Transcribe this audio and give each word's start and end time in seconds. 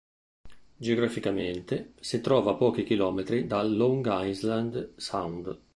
Geograficamente 0.79 1.93
si 1.99 2.21
trova 2.21 2.53
a 2.53 2.55
pochi 2.55 2.81
chilometri 2.83 3.45
dal 3.45 3.75
Long 3.77 4.03
Island 4.23 4.93
Sound. 4.95 5.59